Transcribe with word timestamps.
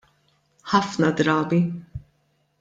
Ħafna 0.71 1.11
drabi. 1.21 1.61